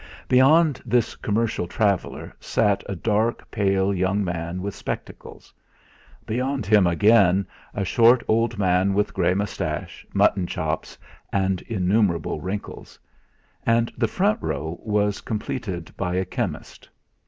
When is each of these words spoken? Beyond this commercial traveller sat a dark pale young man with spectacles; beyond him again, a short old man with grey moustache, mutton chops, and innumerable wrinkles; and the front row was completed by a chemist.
Beyond 0.27 0.81
this 0.83 1.15
commercial 1.15 1.67
traveller 1.67 2.35
sat 2.39 2.83
a 2.89 2.95
dark 2.95 3.51
pale 3.51 3.93
young 3.93 4.23
man 4.23 4.63
with 4.63 4.73
spectacles; 4.73 5.53
beyond 6.25 6.65
him 6.65 6.87
again, 6.87 7.45
a 7.75 7.85
short 7.85 8.23
old 8.27 8.57
man 8.57 8.95
with 8.95 9.13
grey 9.13 9.35
moustache, 9.35 10.03
mutton 10.11 10.47
chops, 10.47 10.97
and 11.31 11.61
innumerable 11.67 12.41
wrinkles; 12.41 12.97
and 13.63 13.91
the 13.95 14.07
front 14.07 14.41
row 14.41 14.81
was 14.83 15.21
completed 15.21 15.93
by 15.97 16.15
a 16.15 16.25
chemist. 16.25 16.89